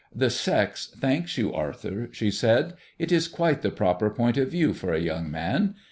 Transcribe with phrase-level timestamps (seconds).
[0.15, 2.73] "The sex thanks you, Arthur," she said.
[2.97, 5.75] "It is quite the proper point of view for a young man.